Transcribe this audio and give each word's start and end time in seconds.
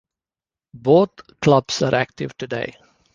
Both 0.73 1.39
clubs 1.41 1.83
are 1.83 1.93
active 1.93 2.35
today. 2.35 2.75